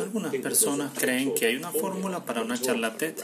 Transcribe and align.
Algunas 0.00 0.34
personas 0.36 0.92
creen 0.94 1.34
que 1.34 1.46
hay 1.46 1.56
una 1.56 1.70
fórmula 1.70 2.24
para 2.24 2.42
una 2.42 2.60
charla 2.60 2.96
TED. 2.96 3.14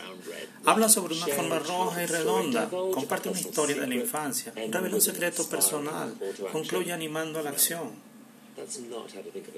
Habla 0.64 0.88
sobre 0.88 1.14
una 1.14 1.26
forma 1.26 1.58
roja 1.58 2.02
y 2.02 2.06
redonda, 2.06 2.68
comparte 2.68 3.28
una 3.28 3.40
historia 3.40 3.76
de 3.76 3.86
la 3.86 3.94
infancia, 3.94 4.52
revela 4.54 4.94
un 4.94 5.00
secreto 5.00 5.48
personal, 5.48 6.14
concluye 6.52 6.92
animando 6.92 7.38
a 7.38 7.42
la 7.42 7.50
acción. 7.50 8.09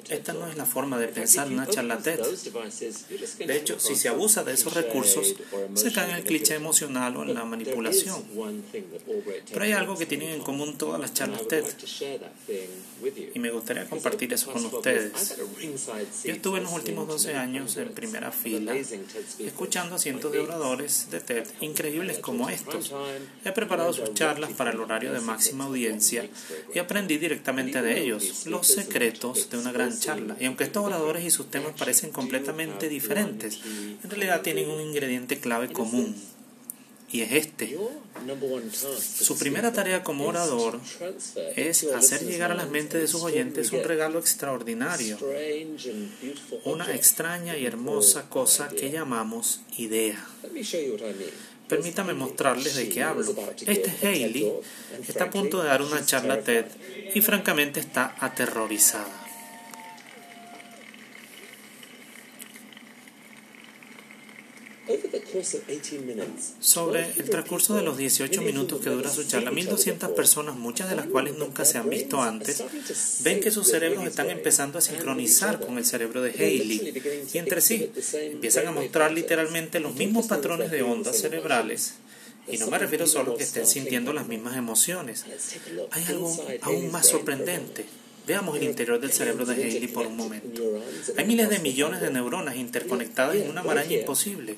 Esta 0.09 0.32
no 0.32 0.46
es 0.46 0.57
la 0.57 0.66
forma 0.66 0.98
de 0.98 1.09
pensar 1.09 1.48
una 1.48 1.66
charla 1.66 1.98
TED. 1.98 2.21
De 3.46 3.57
hecho, 3.57 3.79
si 3.79 3.95
se 3.95 4.09
abusa 4.09 4.45
de 4.45 4.53
esos 4.53 4.75
recursos, 4.75 5.35
se 5.75 5.93
cae 5.93 6.11
en 6.11 6.17
el 6.17 6.25
cliché 6.25 6.55
emocional 6.55 7.17
o 7.17 7.23
en 7.23 7.35
la 7.35 7.45
manipulación. 7.45 8.23
Pero 9.50 9.64
hay 9.64 9.73
algo 9.73 9.96
que 9.96 10.07
tienen 10.07 10.30
en 10.30 10.41
común 10.41 10.77
todas 10.79 11.00
las 11.00 11.14
charlas 11.14 11.46
TED. 11.49 11.64
Y 13.35 13.39
me 13.39 13.50
gustaría 13.50 13.86
compartir 13.86 14.32
eso 14.32 14.53
con 14.53 14.64
ustedes. 14.67 15.36
Yo 16.25 16.32
estuve 16.32 16.58
en 16.58 16.64
los 16.64 16.72
últimos 16.72 17.08
12 17.08 17.35
años 17.35 17.77
en 17.77 17.89
primera 17.91 18.30
fila, 18.30 18.75
escuchando 19.39 19.96
a 19.96 19.99
cientos 19.99 20.32
de 20.32 20.41
oradores 20.41 21.11
de 21.11 21.21
TED 21.21 21.46
increíbles 21.61 22.19
como 22.19 22.49
estos. 22.49 22.93
He 23.44 23.53
preparado 23.53 23.93
sus 23.93 24.14
charlas 24.14 24.53
para 24.53 24.71
el 24.71 24.80
horario 24.80 25.13
de 25.13 25.21
máxima 25.21 25.64
audiencia 25.64 26.29
y 26.75 26.79
aprendí 26.79 27.19
directamente 27.19 27.82
de 27.82 28.00
ellos. 28.00 28.46
Los 28.46 28.66
secretos 28.93 29.49
de 29.51 29.59
una 29.59 29.73
gran 29.73 29.99
charla. 29.99 30.37
Y 30.39 30.45
aunque 30.45 30.64
estos 30.64 30.85
oradores 30.85 31.25
y 31.25 31.31
sus 31.31 31.50
temas 31.50 31.73
parecen 31.79 32.11
completamente 32.11 32.89
diferentes, 32.89 33.61
en 33.64 34.11
realidad 34.11 34.42
tienen 34.42 34.69
un 34.70 34.81
ingrediente 34.81 35.39
clave 35.39 35.73
común. 35.73 36.14
Y 37.11 37.20
es 37.20 37.33
este. 37.33 37.77
Su 39.20 39.39
primera 39.39 39.73
tarea 39.73 40.03
como 40.03 40.27
orador 40.27 40.81
es 41.56 41.84
hacer 41.84 42.25
llegar 42.25 42.53
a 42.53 42.55
las 42.55 42.70
mentes 42.70 43.00
de 43.03 43.06
sus 43.06 43.23
oyentes 43.23 43.70
un 43.73 43.84
regalo 43.84 44.19
extraordinario, 44.19 45.19
una 46.64 46.94
extraña 46.94 47.56
y 47.59 47.66
hermosa 47.66 48.28
cosa 48.31 48.69
que 48.69 48.91
llamamos 48.91 49.61
idea. 49.77 50.25
Permítame 51.73 52.12
mostrarles 52.12 52.75
de 52.75 52.87
qué 52.91 53.03
hablo. 53.03 53.34
Este 53.67 54.06
Hailey 54.06 54.53
está 55.09 55.25
a 55.25 55.31
punto 55.31 55.62
de 55.62 55.69
dar 55.69 55.81
una 55.81 56.05
charla 56.05 56.42
TED 56.42 56.67
y 57.15 57.23
francamente 57.23 57.81
está 57.81 58.15
aterrorizada. 58.20 59.22
Sobre 66.61 67.11
el 67.16 67.30
transcurso 67.30 67.75
de 67.75 67.83
los 67.83 67.97
18 67.97 68.42
minutos 68.42 68.80
que 68.80 68.91
dura 68.91 69.11
su 69.11 69.25
charla, 69.25 69.50
1.200 69.50 70.14
personas, 70.14 70.56
muchas 70.56 70.91
de 70.91 70.97
las 70.97 71.06
cuales 71.06 71.36
nunca 71.36 71.64
se 71.64 71.78
han 71.78 71.88
visto 71.88 72.20
antes, 72.20 72.62
ven 73.22 73.41
que 73.41 73.50
sus 73.50 73.69
cerebros 73.69 74.06
están 74.06 74.30
empezando 74.30 74.78
a 74.78 74.80
sincronizar 74.80 75.60
con 75.60 75.78
el 75.78 75.84
cerebro 75.84 76.22
de 76.22 76.30
Haley 76.30 77.28
y 77.33 77.38
entre 77.38 77.60
sí 77.60 77.91
empiezan 78.12 78.66
a 78.66 78.72
mostrar 78.72 79.12
literalmente 79.12 79.80
los 79.80 79.94
mismos 79.94 80.27
patrones 80.27 80.70
de 80.70 80.83
ondas 80.83 81.19
cerebrales. 81.19 81.94
Y 82.48 82.58
no 82.58 82.66
me 82.66 82.78
refiero 82.78 83.06
solo 83.06 83.34
a 83.34 83.36
que 83.36 83.44
estén 83.44 83.66
sintiendo 83.66 84.12
las 84.12 84.27
mismas 84.27 84.56
emociones. 84.56 85.25
Hay 85.92 86.05
algo 86.06 86.36
aún 86.62 86.91
más 86.91 87.06
sorprendente. 87.06 87.86
Veamos 88.27 88.56
el 88.56 88.65
interior 88.65 89.01
del 89.01 89.12
cerebro 89.12 89.45
de 89.45 89.55
Haley 89.55 89.89
por 89.89 90.06
un 90.06 90.17
momento. 90.17 90.62
Hay 91.17 91.27
miles 91.27 91.48
de 91.48 91.59
millones 91.59 92.01
de 92.01 92.11
neuronas 92.11 92.56
interconectadas 92.56 93.37
en 93.37 93.51
una 93.51 93.62
maraña 93.62 93.95
imposible. 93.95 94.56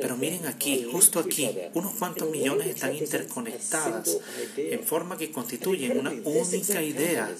Pero 0.00 0.16
miren 0.16 0.46
aquí, 0.46 0.86
justo 0.90 1.20
aquí, 1.20 1.50
unos 1.74 1.92
cuantos 1.94 2.30
millones 2.30 2.68
están 2.68 2.94
interconectadas 2.94 4.18
en 4.56 4.82
forma 4.82 5.18
que 5.18 5.30
constituyen 5.30 5.98
una 5.98 6.12
única 6.24 6.82
idea. 6.82 7.30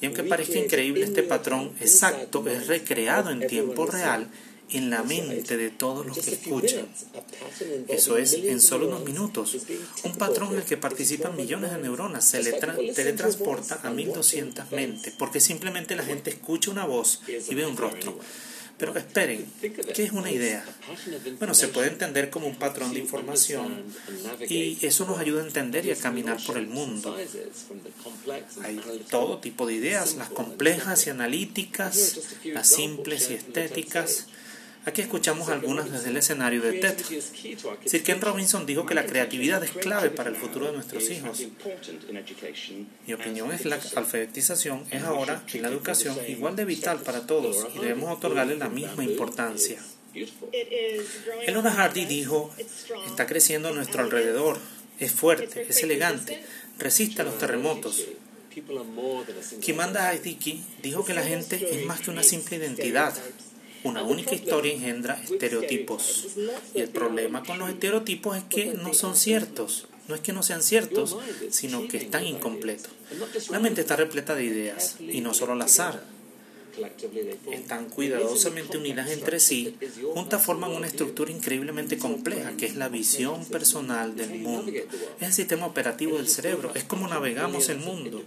Y 0.00 0.06
aunque 0.06 0.24
parezca 0.24 0.58
increíble 0.58 1.04
este 1.04 1.22
patrón 1.22 1.72
exacto, 1.80 2.44
es 2.48 2.66
recreado 2.66 3.30
en 3.30 3.46
tiempo 3.46 3.86
real 3.86 4.28
en 4.70 4.90
la 4.90 5.02
mente 5.02 5.56
de 5.56 5.70
todos 5.70 6.06
los 6.06 6.18
que 6.18 6.32
escuchan. 6.32 6.86
Eso 7.88 8.16
es 8.16 8.34
en 8.34 8.60
solo 8.60 8.88
unos 8.88 9.04
minutos. 9.04 9.56
Un 10.04 10.16
patrón 10.16 10.52
en 10.52 10.58
el 10.58 10.64
que 10.64 10.76
participan 10.76 11.36
millones 11.36 11.70
de 11.72 11.78
neuronas 11.78 12.24
se 12.24 12.42
le 12.42 12.52
teletransporta 12.52 13.80
a 13.82 13.90
1200 13.90 14.72
mentes, 14.72 15.14
porque 15.18 15.40
simplemente 15.40 15.96
la 15.96 16.04
gente 16.04 16.30
escucha 16.30 16.70
una 16.70 16.86
voz 16.86 17.22
y 17.26 17.54
ve 17.54 17.66
un 17.66 17.76
rostro. 17.76 18.18
Pero 18.76 18.96
esperen, 18.96 19.46
¿qué 19.60 20.02
es 20.02 20.10
una 20.10 20.32
idea? 20.32 20.64
Bueno, 21.38 21.54
se 21.54 21.68
puede 21.68 21.88
entender 21.88 22.28
como 22.28 22.48
un 22.48 22.56
patrón 22.56 22.92
de 22.92 22.98
información 22.98 23.84
y 24.48 24.84
eso 24.84 25.06
nos 25.06 25.18
ayuda 25.18 25.42
a 25.42 25.46
entender 25.46 25.86
y 25.86 25.92
a 25.92 25.96
caminar 25.96 26.38
por 26.44 26.58
el 26.58 26.66
mundo. 26.66 27.16
Hay 28.62 28.80
todo 29.10 29.38
tipo 29.38 29.66
de 29.66 29.74
ideas, 29.74 30.16
las 30.16 30.28
complejas 30.30 31.06
y 31.06 31.10
analíticas, 31.10 32.18
las 32.44 32.68
simples 32.68 33.30
y 33.30 33.34
estéticas. 33.34 34.26
Aquí 34.86 35.00
escuchamos 35.00 35.48
algunas 35.48 35.90
desde 35.90 36.10
el 36.10 36.16
escenario 36.18 36.60
de 36.60 36.74
TED. 36.74 36.96
Sir 37.86 38.02
Ken 38.02 38.20
Robinson 38.20 38.66
dijo 38.66 38.84
que 38.84 38.94
la 38.94 39.06
creatividad 39.06 39.64
es 39.64 39.70
clave 39.70 40.10
para 40.10 40.28
el 40.28 40.36
futuro 40.36 40.66
de 40.66 40.72
nuestros 40.72 41.08
hijos. 41.10 41.42
Mi 43.06 43.12
opinión 43.14 43.50
es 43.52 43.62
que 43.62 43.68
la 43.70 43.76
alfabetización 43.96 44.84
es 44.90 45.02
ahora 45.02 45.42
en 45.52 45.62
la 45.62 45.68
educación 45.68 46.18
igual 46.28 46.54
de 46.54 46.66
vital 46.66 47.00
para 47.00 47.26
todos 47.26 47.66
y 47.74 47.78
debemos 47.78 48.14
otorgarle 48.14 48.56
la 48.56 48.68
misma 48.68 49.04
importancia. 49.04 49.78
Elona 51.46 51.72
Hardy 51.72 52.04
dijo, 52.04 52.54
está 53.06 53.26
creciendo 53.26 53.68
a 53.68 53.72
nuestro 53.72 54.02
alrededor, 54.02 54.58
es 55.00 55.12
fuerte, 55.12 55.66
es 55.68 55.82
elegante, 55.82 56.44
resiste 56.78 57.22
a 57.22 57.24
los 57.24 57.38
terremotos. 57.38 58.04
Kimanda 59.60 60.10
Aidiki 60.10 60.62
dijo 60.82 61.04
que 61.04 61.14
la 61.14 61.24
gente 61.24 61.56
es 61.72 61.84
más 61.86 62.00
que 62.00 62.10
una 62.10 62.22
simple 62.22 62.58
identidad, 62.58 63.12
una 63.84 64.02
única 64.02 64.34
historia 64.34 64.72
engendra 64.72 65.20
estereotipos. 65.22 66.28
Y 66.74 66.80
el 66.80 66.88
problema 66.88 67.42
con 67.42 67.58
los 67.58 67.68
estereotipos 67.68 68.36
es 68.36 68.44
que 68.44 68.74
no 68.74 68.92
son 68.94 69.14
ciertos. 69.14 69.86
No 70.08 70.14
es 70.14 70.20
que 70.20 70.32
no 70.32 70.42
sean 70.42 70.62
ciertos, 70.62 71.16
sino 71.50 71.86
que 71.88 71.98
están 71.98 72.26
incompletos. 72.26 72.90
La 73.50 73.58
mente 73.60 73.80
está 73.82 73.96
repleta 73.96 74.34
de 74.34 74.44
ideas, 74.44 74.96
y 75.00 75.20
no 75.20 75.32
solo 75.32 75.52
al 75.52 75.62
azar 75.62 76.13
están 77.52 77.88
cuidadosamente 77.88 78.78
unidas 78.78 79.10
entre 79.10 79.40
sí, 79.40 79.76
juntas 80.14 80.44
forman 80.44 80.72
una 80.72 80.86
estructura 80.86 81.30
increíblemente 81.30 81.98
compleja 81.98 82.52
que 82.56 82.66
es 82.66 82.76
la 82.76 82.88
visión 82.88 83.44
personal 83.46 84.16
del 84.16 84.40
mundo. 84.40 84.72
Es 85.20 85.28
el 85.28 85.32
sistema 85.32 85.66
operativo 85.66 86.16
del 86.16 86.28
cerebro, 86.28 86.72
es 86.74 86.84
como 86.84 87.08
navegamos 87.08 87.68
el 87.68 87.78
mundo 87.78 88.22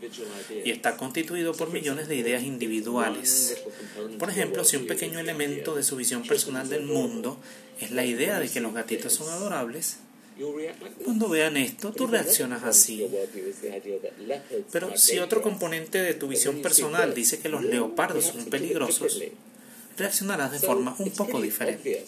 y 0.63 0.71
está 0.71 0.97
constituido 0.97 1.53
por 1.53 1.71
millones 1.71 2.07
de 2.07 2.15
ideas 2.15 2.43
individuales. 2.43 3.57
Por 4.19 4.29
ejemplo, 4.29 4.63
si 4.63 4.77
un 4.77 4.87
pequeño 4.87 5.19
elemento 5.19 5.75
de 5.75 5.83
su 5.83 5.95
visión 5.95 6.23
personal 6.23 6.69
del 6.69 6.83
mundo 6.83 7.37
es 7.79 7.91
la 7.91 8.05
idea 8.05 8.39
de 8.39 8.49
que 8.49 8.59
los 8.59 8.73
gatitos 8.73 9.13
son 9.13 9.29
adorables, 9.29 9.97
cuando 11.03 11.29
vean 11.29 11.57
esto, 11.57 11.91
tú 11.91 12.07
reaccionas 12.07 12.63
así. 12.63 13.07
Pero 14.71 14.97
si 14.97 15.19
otro 15.19 15.41
componente 15.41 16.01
de 16.01 16.13
tu 16.13 16.27
visión 16.27 16.61
personal 16.61 17.13
dice 17.13 17.39
que 17.39 17.49
los 17.49 17.63
leopardos 17.63 18.25
son 18.25 18.45
peligrosos, 18.45 19.21
reaccionarás 19.97 20.51
de 20.51 20.59
forma 20.59 20.95
un 20.99 21.09
poco 21.11 21.41
diferente. 21.41 22.05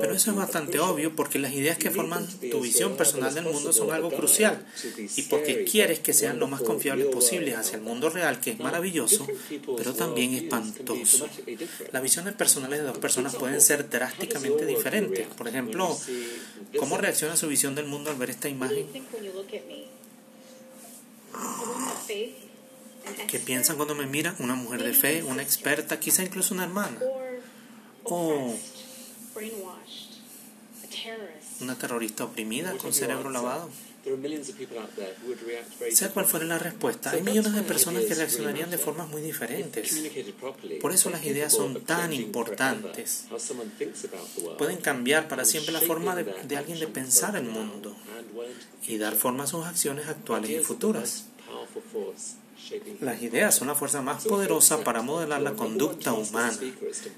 Pero 0.00 0.14
eso 0.14 0.30
es 0.30 0.36
bastante 0.36 0.78
obvio 0.78 1.16
porque 1.16 1.38
las 1.38 1.52
ideas 1.52 1.78
que 1.78 1.90
forman 1.90 2.26
tu 2.50 2.60
visión 2.60 2.96
personal 2.96 3.34
del 3.34 3.44
mundo 3.44 3.72
son 3.72 3.90
algo 3.90 4.10
crucial 4.10 4.64
y 5.16 5.22
porque 5.22 5.64
quieres 5.64 6.00
que 6.00 6.12
sean 6.12 6.38
lo 6.38 6.46
más 6.46 6.60
confiables 6.60 7.06
posibles 7.06 7.56
hacia 7.56 7.76
el 7.76 7.82
mundo 7.82 8.10
real, 8.10 8.40
que 8.40 8.50
es 8.50 8.58
maravilloso, 8.58 9.26
pero 9.76 9.94
también 9.94 10.34
espantoso. 10.34 11.28
Las 11.92 12.02
visiones 12.02 12.34
personales 12.34 12.80
de 12.80 12.86
dos 12.86 12.98
personas 12.98 13.34
pueden 13.36 13.60
ser 13.60 13.88
drásticamente 13.88 14.66
diferentes. 14.66 15.26
Por 15.28 15.48
ejemplo, 15.48 15.98
¿cómo 16.78 16.98
reacciona 16.98 17.36
su 17.36 17.48
visión 17.48 17.74
del 17.74 17.86
mundo 17.86 18.10
al 18.10 18.16
ver 18.16 18.30
esta 18.30 18.48
imagen? 18.48 18.86
¿Qué 23.28 23.38
piensan 23.38 23.76
cuando 23.76 23.94
me 23.94 24.06
miran? 24.06 24.36
Una 24.38 24.54
mujer 24.54 24.82
de 24.82 24.92
fe, 24.92 25.22
una 25.22 25.42
experta, 25.42 25.98
quizá 25.98 26.22
incluso 26.22 26.54
una 26.54 26.64
hermana. 26.64 26.98
O 28.04 28.54
una 31.60 31.76
terrorista 31.76 32.24
oprimida 32.24 32.72
con 32.76 32.92
cerebro 32.92 33.30
lavado. 33.30 33.70
Sea 35.90 36.10
cual 36.10 36.26
fuera 36.26 36.44
la 36.44 36.58
respuesta, 36.58 37.10
hay 37.10 37.22
millones 37.22 37.54
de 37.54 37.62
personas 37.62 38.04
que 38.04 38.14
reaccionarían 38.14 38.70
de 38.70 38.76
formas 38.76 39.08
muy 39.08 39.22
diferentes. 39.22 39.98
Por 40.80 40.92
eso 40.92 41.08
las 41.08 41.24
ideas 41.24 41.52
son 41.52 41.82
tan 41.84 42.12
importantes. 42.12 43.24
Pueden 44.58 44.76
cambiar 44.78 45.26
para 45.26 45.46
siempre 45.46 45.72
la 45.72 45.80
forma 45.80 46.14
de, 46.14 46.24
de 46.24 46.56
alguien 46.56 46.78
de 46.80 46.86
pensar 46.86 47.34
el 47.36 47.44
mundo 47.44 47.96
y 48.86 48.98
dar 48.98 49.14
forma 49.14 49.44
a 49.44 49.46
sus 49.46 49.64
acciones 49.64 50.06
actuales 50.06 50.50
y 50.50 50.58
futuras. 50.58 51.24
Las 53.00 53.22
ideas 53.22 53.54
son 53.54 53.68
la 53.68 53.74
fuerza 53.74 54.02
más 54.02 54.24
poderosa 54.24 54.82
para 54.84 55.02
modelar 55.02 55.42
la 55.42 55.52
conducta 55.52 56.12
humana. 56.12 56.58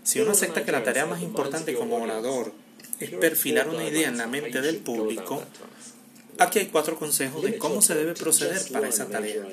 Si 0.02 0.20
uno 0.20 0.32
acepta 0.32 0.64
que 0.64 0.72
la 0.72 0.82
tarea 0.82 1.06
más 1.06 1.22
importante 1.22 1.75
como 1.75 1.96
orador 1.96 2.52
es 3.00 3.10
perfilar 3.10 3.69
una 3.69 3.84
idea 3.84 4.08
en 4.08 4.16
la 4.16 4.26
mente 4.26 4.60
del 4.60 4.78
público, 4.78 5.43
aquí 6.38 6.58
hay 6.58 6.66
cuatro 6.66 6.98
consejos 6.98 7.43
de 7.43 7.58
cómo 7.58 7.82
se 7.82 7.94
debe 7.94 8.14
proceder 8.14 8.60
para 8.72 8.88
esa 8.88 9.06
tarea. 9.06 9.44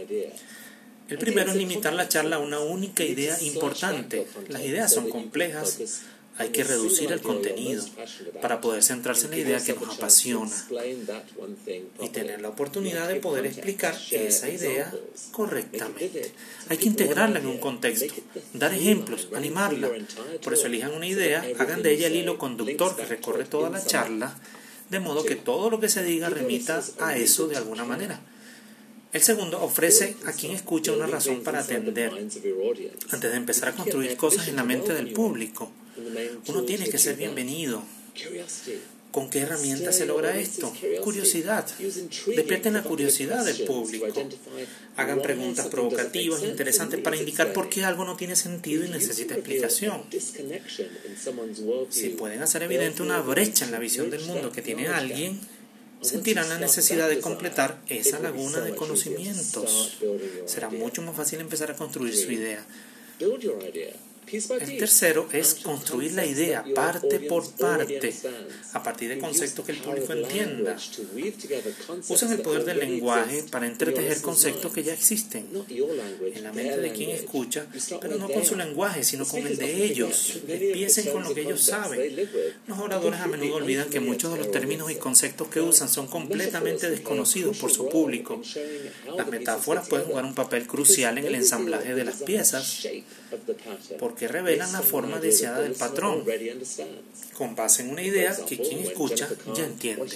El 1.10 1.18
primero 1.18 1.52
es 1.52 1.58
limitar 1.58 1.94
la 1.94 2.08
charla 2.08 2.38
a 2.38 2.40
una 2.40 2.60
única 2.60 3.04
idea 3.04 3.40
importante. 3.42 4.26
Las 4.48 4.64
ideas 4.64 4.94
son 4.94 5.10
complejas, 5.10 5.80
hay 6.38 6.50
que 6.50 6.64
reducir 6.64 7.12
el 7.12 7.22
contenido 7.22 7.86
para 8.42 8.60
poder 8.60 8.82
centrarse 8.82 9.26
en 9.26 9.32
la 9.32 9.38
idea 9.38 9.64
que 9.64 9.74
nos 9.74 9.98
apasiona 9.98 10.52
y 12.02 12.10
tener 12.10 12.42
la 12.42 12.50
oportunidad 12.50 13.08
de 13.08 13.16
poder 13.16 13.46
explicar 13.46 13.96
esa 14.12 14.50
idea 14.50 14.92
correctamente. 15.32 16.32
Hay 16.70 16.78
que 16.78 16.88
integrarla 16.88 17.40
en 17.40 17.48
un 17.48 17.60
contexto, 17.60 18.14
dar 18.54 18.74
ejemplos, 18.74 19.30
animarla. 19.36 19.92
Por 20.44 20.54
eso 20.54 20.68
elijan 20.68 20.94
una 20.94 21.08
idea, 21.08 21.46
hagan 21.60 21.84
de 21.84 21.94
ella 21.94 22.08
el 22.08 22.16
hilo 22.16 22.38
conductor 22.38 22.96
que 22.96 23.06
recorre 23.06 23.46
toda 23.46 23.70
la 23.70 23.86
charla, 23.86 24.36
de 24.90 25.00
modo 25.00 25.24
que 25.24 25.36
todo 25.36 25.70
lo 25.70 25.80
que 25.80 25.90
se 25.90 26.04
diga 26.04 26.30
remita 26.30 26.84
a 27.00 27.16
eso 27.16 27.48
de 27.48 27.58
alguna 27.58 27.86
manera. 27.86 28.20
El 29.12 29.22
segundo 29.22 29.62
ofrece 29.62 30.16
a 30.26 30.32
quien 30.32 30.54
escucha 30.54 30.92
una 30.92 31.06
razón 31.06 31.44
para 31.44 31.60
atender 31.60 32.12
antes 32.12 33.32
de 33.32 33.38
empezar 33.38 33.70
a 33.70 33.74
construir 33.74 34.18
cosas 34.18 34.48
en 34.48 34.56
la 34.56 34.64
mente 34.64 34.94
del 34.94 35.14
público. 35.14 35.72
Uno 36.48 36.64
tiene 36.64 36.90
que 36.90 36.98
ser 36.98 37.16
bienvenido. 37.16 37.84
¿Con 39.12 39.30
qué 39.30 39.42
herramienta 39.42 39.92
se 39.92 40.08
logra 40.08 40.36
esto? 40.40 40.74
Curiosidad. 41.04 41.68
Despierten 41.78 42.74
la 42.74 42.82
curiosidad 42.82 43.46
del 43.46 43.64
público. 43.66 44.28
Hagan 44.96 45.22
preguntas 45.22 45.68
provocativas, 45.68 46.42
interesantes, 46.42 47.00
para 47.00 47.16
indicar 47.16 47.54
por 47.54 47.70
qué 47.70 47.86
algo 47.86 48.06
no 48.06 48.16
tiene 48.18 48.36
sentido 48.36 48.84
y 48.84 48.90
necesita 48.90 49.36
explicación. 49.36 50.04
Si 51.90 52.10
pueden 52.10 52.42
hacer 52.42 52.64
evidente 52.64 53.04
una 53.04 53.22
brecha 53.22 53.66
en 53.66 53.72
la 53.72 53.78
visión 53.78 54.10
del 54.10 54.22
mundo 54.26 54.52
que 54.52 54.64
tiene 54.64 54.88
alguien, 54.88 55.40
sentirán 56.02 56.50
la 56.50 56.58
necesidad 56.58 57.08
de 57.08 57.20
completar 57.20 57.82
esa 57.88 58.18
laguna 58.20 58.62
de 58.62 58.74
conocimientos. 58.76 60.00
Será 60.48 60.70
mucho 60.70 61.04
más 61.04 61.16
fácil 61.16 61.40
empezar 61.40 61.70
a 61.70 61.76
construir 61.76 62.16
su 62.16 62.32
idea. 62.32 62.66
El 64.32 64.78
tercero 64.78 65.28
es 65.32 65.56
construir 65.56 66.14
la 66.14 66.26
idea 66.26 66.64
parte 66.74 67.20
por 67.20 67.50
parte, 67.52 68.14
a 68.74 68.82
partir 68.82 69.10
de 69.10 69.20
conceptos 69.20 69.66
que 69.66 69.74
el 69.74 69.80
público 69.80 70.14
entienda. 70.14 70.78
Usen 72.08 72.32
el 72.32 72.42
poder 72.42 72.66
del 72.66 72.80
lenguaje 72.80 73.44
para 73.52 73.68
entretejer 73.68 74.22
conceptos 74.22 74.74
que 74.74 74.84
ya 74.84 74.94
existen 74.94 75.48
en 75.70 76.44
la 76.44 76.52
mente 76.54 76.78
de 76.78 76.92
quien 76.94 77.10
escucha, 77.12 77.68
pero 78.02 78.18
no 78.18 78.30
con 78.30 78.46
su 78.46 78.56
lenguaje, 78.56 79.04
sino 79.04 79.26
con 79.26 79.46
el 79.46 79.58
de 79.58 79.86
ellos. 79.86 80.40
Empiecen 80.48 81.12
con 81.12 81.24
lo 81.24 81.34
que 81.34 81.42
ellos 81.42 81.62
saben. 81.62 82.30
Los 82.68 82.80
oradores 82.80 83.20
a 83.20 83.28
menudo 83.28 83.56
olvidan 83.56 83.90
que 83.90 84.00
muchos 84.00 84.32
de 84.34 84.40
los 84.40 84.52
términos 84.52 84.92
y 84.92 84.96
conceptos 84.96 85.48
que 85.50 85.62
usan 85.62 85.90
son 85.90 86.08
completamente 86.08 86.90
desconocidos 86.90 87.58
por 87.58 87.72
su 87.72 87.90
público. 87.90 88.42
Las 89.18 89.28
metáforas 89.28 89.88
pueden 89.88 90.08
jugar 90.08 90.26
un 90.26 90.34
papel 90.34 90.66
crucial 90.66 91.18
en 91.18 91.26
el 91.26 91.36
ensamblaje 91.36 91.94
de 91.94 92.06
las 92.06 92.24
piezas 92.24 92.88
porque 94.04 94.28
revelan 94.28 94.70
la 94.74 94.82
forma 94.82 95.18
deseada 95.18 95.62
del 95.62 95.76
patrón, 95.76 96.26
con 97.38 97.56
base 97.56 97.84
en 97.84 97.90
una 97.92 98.02
idea 98.02 98.36
que 98.46 98.58
quien 98.58 98.80
escucha 98.80 99.30
ya 99.56 99.64
entiende. 99.64 100.14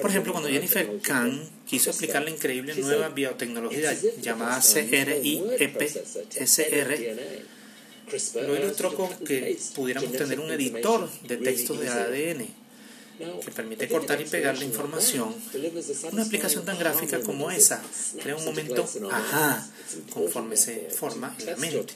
Por 0.00 0.08
ejemplo, 0.08 0.32
cuando 0.32 0.48
Jennifer 0.48 0.88
Kahn 1.02 1.46
quiso 1.66 1.90
explicar 1.90 2.22
la 2.22 2.30
increíble 2.30 2.74
nueva 2.76 3.10
biotecnología 3.10 3.92
llamada 4.22 4.58
CRIEPSR, 4.62 5.28
lo 8.46 8.56
ilustró 8.56 8.94
con 8.94 9.10
que 9.18 9.58
pudiéramos 9.74 10.12
tener 10.12 10.40
un 10.40 10.50
editor 10.50 11.10
de 11.28 11.36
textos 11.36 11.78
de 11.80 11.88
ADN 11.88 12.63
que 13.18 13.50
permite 13.52 13.88
cortar 13.88 14.20
y 14.20 14.24
pegar 14.24 14.58
la 14.58 14.64
información, 14.64 15.34
una 16.12 16.22
aplicación 16.24 16.64
tan 16.64 16.78
gráfica 16.78 17.20
como 17.20 17.50
esa 17.50 17.80
crea 18.20 18.36
un 18.36 18.44
momento 18.44 18.88
ajá 19.10 19.66
conforme 20.12 20.56
se 20.56 20.90
forma 20.90 21.34
la 21.44 21.56
mente. 21.56 21.94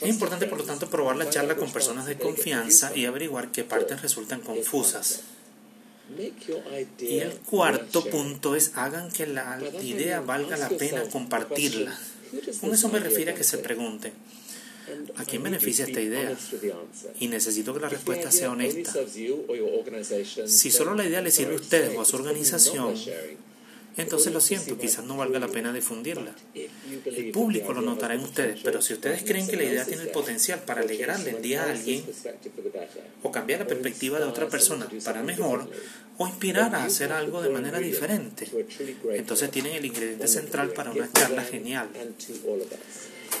Es 0.00 0.08
importante, 0.08 0.46
por 0.46 0.58
lo 0.58 0.64
tanto, 0.64 0.88
probar 0.88 1.16
la 1.16 1.28
charla 1.28 1.56
con 1.56 1.72
personas 1.72 2.06
de 2.06 2.16
confianza 2.16 2.96
y 2.96 3.04
averiguar 3.04 3.50
qué 3.50 3.64
partes 3.64 4.02
resultan 4.02 4.40
confusas. 4.40 5.20
Y 7.00 7.18
el 7.18 7.32
cuarto 7.40 8.04
punto 8.04 8.54
es 8.54 8.72
hagan 8.76 9.10
que 9.10 9.26
la 9.26 9.60
idea 9.82 10.20
valga 10.20 10.56
la 10.56 10.68
pena 10.68 11.02
compartirla. 11.08 11.98
Con 12.60 12.72
eso 12.72 12.88
me 12.88 13.00
refiero 13.00 13.32
a 13.32 13.34
que 13.34 13.44
se 13.44 13.58
pregunten, 13.58 14.12
¿A 15.16 15.24
quién 15.24 15.42
beneficia 15.42 15.84
esta 15.84 16.00
idea? 16.00 16.36
Y 17.18 17.28
necesito 17.28 17.74
que 17.74 17.80
la 17.80 17.88
respuesta 17.88 18.30
sea 18.30 18.50
honesta. 18.50 18.94
Si 20.46 20.70
solo 20.70 20.94
la 20.94 21.06
idea 21.06 21.20
le 21.20 21.30
sirve 21.30 21.54
a 21.54 21.56
ustedes 21.56 21.96
o 21.96 22.00
a 22.00 22.04
su 22.04 22.16
organización, 22.16 22.94
entonces 23.96 24.32
lo 24.32 24.40
siento, 24.40 24.76
quizás 24.76 25.04
no 25.04 25.16
valga 25.16 25.38
la 25.38 25.48
pena 25.48 25.72
difundirla. 25.72 26.34
El 26.54 27.30
público 27.32 27.72
lo 27.72 27.80
notará 27.80 28.14
en 28.14 28.20
ustedes, 28.20 28.60
pero 28.62 28.82
si 28.82 28.92
ustedes 28.92 29.22
creen 29.22 29.48
que 29.48 29.56
la 29.56 29.64
idea 29.64 29.84
tiene 29.86 30.02
el 30.02 30.10
potencial 30.10 30.60
para 30.60 30.82
alegrarle 30.82 31.30
el 31.30 31.42
día 31.42 31.64
a 31.64 31.70
alguien, 31.70 32.04
o 33.22 33.32
cambiar 33.32 33.60
la 33.60 33.66
perspectiva 33.66 34.18
de 34.18 34.26
otra 34.26 34.48
persona 34.48 34.86
para 35.04 35.22
mejor, 35.22 35.70
o 36.18 36.26
inspirar 36.26 36.74
a 36.74 36.84
hacer 36.84 37.10
algo 37.12 37.40
de 37.40 37.48
manera 37.48 37.78
diferente, 37.78 38.46
entonces 39.14 39.50
tienen 39.50 39.72
el 39.72 39.84
ingrediente 39.84 40.28
central 40.28 40.70
para 40.70 40.90
una 40.90 41.10
charla 41.10 41.42
genial 41.42 41.88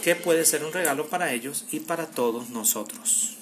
que 0.02 0.14
puede 0.14 0.44
ser 0.44 0.64
un 0.64 0.72
regalo 0.72 1.08
para 1.08 1.32
ellos 1.32 1.64
y 1.70 1.80
para 1.80 2.06
todos 2.06 2.50
nosotros. 2.50 3.35